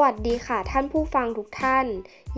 [0.00, 1.86] วัสดีค่ะท่านผู้ฟังทุกท่าน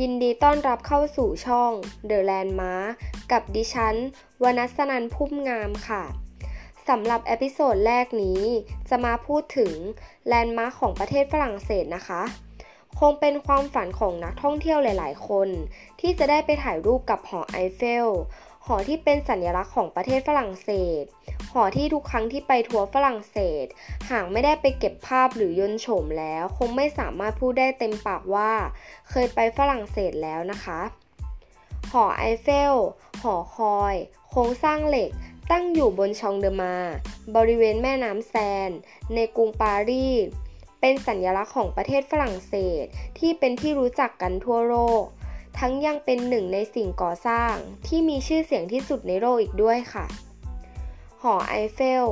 [0.00, 1.72] ยินดีต้อนรับเข้าสู่ช่อง
[2.10, 2.88] The Landmark
[3.32, 3.94] กับดิฉัน
[4.42, 6.04] วนัสนันพุ่มงามค่ะ
[6.88, 8.40] สำหรับ episode แรกนี้
[8.88, 9.72] จะมาพูดถึง
[10.26, 12.22] landmark ของประเทศฝรั่งเศสนะคะ
[12.98, 15.48] คงเป็นความฝันของนักท่องเที่ยวหลาย ๆ คน
[16.00, 18.06] ที่จะได้ไปถ่ายรูปกับหอไอเฟล
[18.66, 20.70] หอที่เป็นสัญลักษณ์ของประเทศฝรั่งเศ
[21.02, 21.04] ส
[21.52, 23.66] หอที่ทุกครั้งที่ไปทัวร์ฝรั่งเศส
[24.10, 28.52] หากไม่ได้ไปเก็บภาพหรือยนโฉมแล้ว คงไม่สามารถพูดได้เต็มปากว่า
[29.10, 30.80] เคยไปฝรั่งเศสแล้วนะคะ
[31.92, 32.74] หอไอเฟล
[33.22, 33.94] หอคอย
[34.30, 35.10] โครงสร้างเหล็ก
[35.50, 36.76] ตั้งอยู่บนชองเดอมา
[37.36, 38.34] บริเวณแม่น้ำแซ
[38.68, 38.70] น
[39.14, 40.26] ในกรุงปารีส
[40.80, 42.84] เป็นสัญลักษณ์ของประเทศฝรั่งเศส
[43.18, 45.04] ที่เป็นที่รู้จักกันทั่วโลก
[45.58, 47.54] ทั้งยังเป็นหนึ่งในสิ่งก่อสร้าง
[47.86, 50.06] ที่มีชื่อเสียงที่สุดในโลกอีกด้วยค่ะ
[51.22, 52.06] หอไอเฟล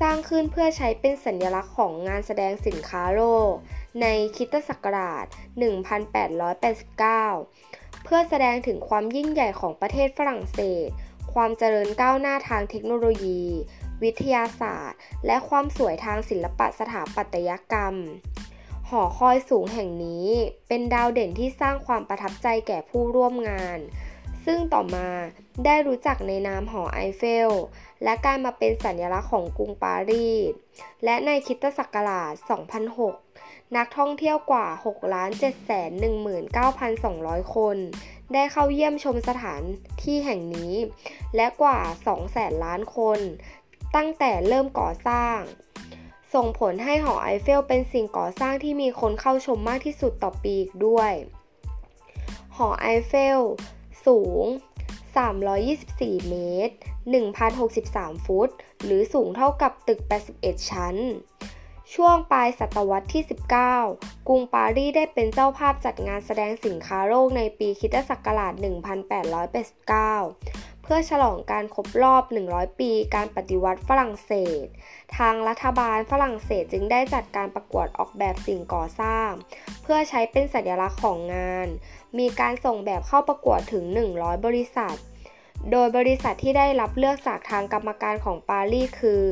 [0.00, 3.52] สร้างขึ้นเพื่อใช้เป็นสัญลักษณ์ของงานแสดงสินค้าโลก
[4.00, 5.26] ในคิตศักราช
[6.84, 10.88] 1889 เพื่อแสดงถึงความยิ่งใหญ่ของประเทศฝรั่งเศส
[11.32, 13.42] ความเจริญก้าวหน้าทางเทคโนโลยี
[14.02, 17.94] วิทยาศาสตร์ และความสวยทางศิลปะสถาปัตยกรรม
[18.90, 20.28] หอคอยสูงแห่งนี้
[20.68, 23.78] เป็นดาวเด่นที่สร้างความประทับใจแก่ผู้ร่วมงาน
[24.44, 25.08] ซึ่งต่อมา
[25.64, 27.50] ได้รู้จักในนามหอไอเฟล
[28.04, 30.52] และการมาเป็นสัญลักษณ์ของกรุงปารีส
[31.04, 32.32] และในคิตศักราช
[33.04, 34.66] 2006 นักท่องเที่ยวกว่า
[37.44, 37.76] 6,719,200 คน
[38.32, 39.62] ได้เข้าเยี่ยมชมสถาน
[40.02, 40.74] ที่แห่งนี้
[41.36, 41.78] และกว่า
[42.20, 43.20] 200,000ล้านคน
[43.96, 45.38] ตั้งแต่เริ่มก่อสร้าง
[46.34, 51.12] ส่งผลให้หอไอเฟลเป็นสิ่งก่อสร้างที่มีคนเข้าชมมากที่สุดต่อปีอีกด้วย
[52.56, 53.40] หอไอเฟล
[54.06, 54.44] สูง
[55.16, 56.34] 324 เม
[56.66, 56.74] ตร
[57.48, 58.48] 1,063 ฟุต
[58.84, 60.00] หรือสูงเท่ากับตึก
[60.34, 60.96] 81 ชั้น
[61.94, 63.22] ช่วงปลายศตวรรษที่
[63.76, 68.62] 19 กรุงปารีสได้เป็นเจ้าภาพจัดงานแสดงสินค้าโลกในปีคิตศักราช 1889
[70.86, 74.32] เพื่อฉลองการครบรอบ 100 ปี การปฏิวัติฝรั่งเศ
[74.64, 74.66] ส
[75.16, 79.28] ทางรัฐบาลฝรั่งเศสจึงได้จัดการประกวดออกแบบสิ่งก่อสร้าง
[79.82, 81.68] เพื่อใช้เป็นสัญลักษณ์ของงาน
[82.18, 83.84] มีการส่งแบบเข้าประกวดถึง
[84.14, 84.96] 100 บริษัท
[85.70, 89.24] โดยบริษัทที่ได้รับเลือกจากทางกรรมการของปารีสคือ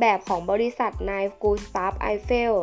[0.00, 2.54] แบบของบริษัทนายกูสตาฟไอเฟล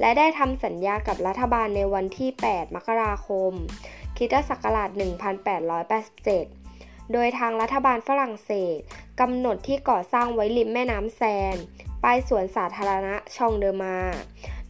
[0.00, 3.52] และได้ทำสัญญากับรัฐบาลในวันที่ 8 มกราคม
[4.16, 6.59] คิตศักราช1887
[7.12, 8.78] โดยทางรัฐบาลฝรั่งเศส
[9.20, 11.22] กำหนดที่ก่อสร้างไว้ริมแม่น้ำแซ
[11.54, 11.56] น
[12.02, 13.98] ปลายสวนสาธารณะชองเดอมา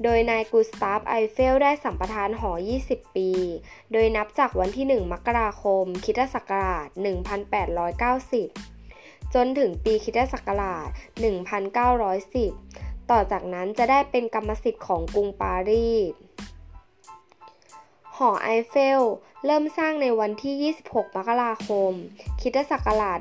[0.02, 2.52] โดยนายกูสตาฟไอเฟลได้สัมปทานหอ
[2.84, 3.30] 20 ปี
[3.92, 6.88] โดยนับจากวันที่ 1 มกราคมคิตศักราช
[8.50, 10.88] 1890 จนถึงปีคิตศักราช
[12.20, 16.12] 1910 ต่อจากนั้นจะได้เป็นกรรมสิทธิ์ของกรุงปารีส
[18.24, 19.02] หอไอเฟล
[19.46, 21.92] เริ่มสร้างในวันที่ 26 มกราคม
[22.40, 23.18] คิตศักราช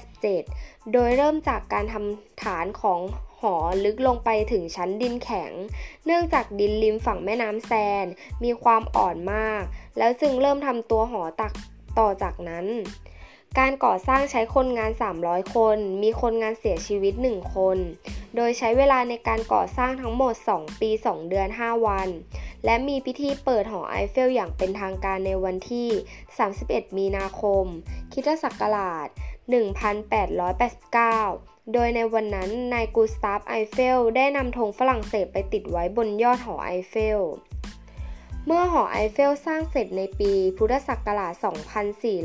[0.00, 3.00] 1887 โดยเริ่มจากการทำฐานของ
[3.40, 3.54] หอ
[3.84, 5.52] ลึกลงไปถึงชั้นดินแข็ง
[6.06, 7.72] เนื่องจากดินริมฝั่งแม่น้ำแซ
[8.04, 8.06] น
[8.44, 9.62] มีความอ่อนมาก
[9.98, 11.52] แล้วจึงเริ่มทำตัวหอตัก
[11.98, 12.66] ต่อจากนั้น
[13.58, 14.92] การก่อสร้างใช้คนงาน
[15.22, 17.78] 300 คน มีคนงานเสียชีวิต 1 คน
[18.36, 22.08] โดยใช้เวลาในการก่อสร้างทั้งหมด 2 ปี 2 เดือน 5 วัน
[22.64, 25.88] และมีพิธีเปิดหอไอเฟลอย่างเป็นทางการในวันที่
[26.40, 27.64] 31 มีนาคม
[28.12, 29.08] คริสต์ศักราช
[30.70, 37.20] 1889 โดยในวันนั้นนายกูสตาฟไอเฟลได้นำธงฝรั่งเศสไปติดไว้บนยอดหอไอเฟล
[38.46, 41.32] เมื่อหอไอเฟลสร้างเสร็จในปีพุทธศักราช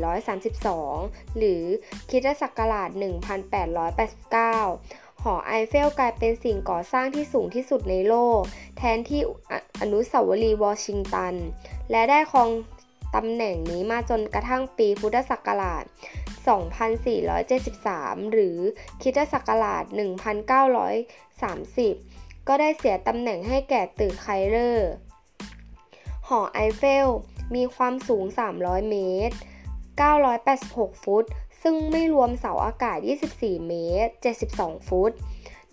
[0.02, 1.62] 2432 หรือ
[2.10, 2.98] คริสต์ศักราช 1889 ห
[5.32, 8.40] อไอเฟลกลายเป็นสิ่งก่อสร้างที่สูงที่สุดในโลก
[8.78, 9.20] แทนที่
[9.80, 11.34] อนุสาวรีย์วอชิงตัน
[11.90, 12.50] และได้ครอง
[13.14, 15.84] ตำแหน่งนี้มาจนกระทั่งปีพุทธศักราช
[17.48, 18.58] 2473 หรือ
[19.02, 19.84] คิตศักราช
[21.16, 24.88] 1930 ก็ได้เสียตำแหน่งให้แก่ตึกไคเลอร์
[26.28, 27.08] หอไอเฟล
[27.54, 28.24] มีความสูง
[28.56, 28.96] 300 เม
[29.28, 29.36] ตร
[30.36, 31.24] 986 ฟุต
[31.68, 32.98] ซึ่งไม่รวมเสาอากาศ
[33.32, 33.72] 24 เม
[34.06, 34.12] ตร
[34.48, 35.12] 72 ฟุต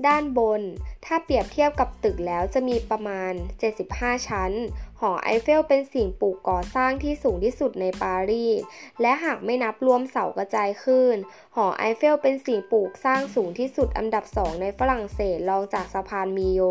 [0.07, 0.62] ด้านบน
[1.06, 3.34] ถ้าเปรียบเทียบกับตึกแล้วจะมีประมาณ
[3.80, 4.51] 75 ชั้น
[5.00, 8.60] หอไอเฟลเป็นสิ่งปลูกก่อสร้างที่สูงที่สุดในปารีส
[9.01, 11.16] และหากไม่นับรวมเสากระจายคลื่น
[11.56, 16.62] หอไอเฟลเป็นสิ่งปลูกสร้างสูงที่สุดอันดับ2ในฝรั่งเศสรองจากสะพานมีโย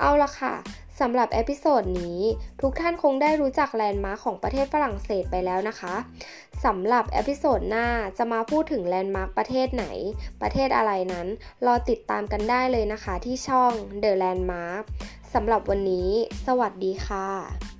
[0.00, 0.54] เอาละค่ะ
[1.00, 2.20] สำหรับ episode นี้
[2.60, 5.94] ทุกท่านคงได้รู้จัก landmark ของประเทศฝรั่งเศสไปแล้วนะคะ
[6.64, 7.86] สำหรับ episode หน้า
[8.18, 9.86] จะมาพูดถึงแลนด์มาร์คประเทศไหน
[10.42, 11.26] ประเทศอะไรนั้น
[11.66, 13.72] รอติดตามกันได้เลยนะคะที่ช่อง
[14.02, 14.84] The Landmark
[15.34, 16.10] สำหรับวันนี้
[16.46, 17.71] สวัสดีค่ะ